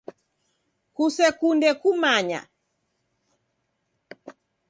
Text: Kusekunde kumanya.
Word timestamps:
Kusekunde 0.95 1.69
kumanya. 1.81 2.39